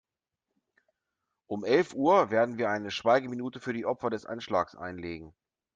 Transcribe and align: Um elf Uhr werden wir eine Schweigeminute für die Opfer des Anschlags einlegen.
Um 1.45 1.63
elf 1.63 1.93
Uhr 1.93 2.31
werden 2.31 2.57
wir 2.57 2.71
eine 2.71 2.89
Schweigeminute 2.89 3.59
für 3.59 3.71
die 3.71 3.85
Opfer 3.85 4.09
des 4.09 4.25
Anschlags 4.25 4.73
einlegen. 4.75 5.35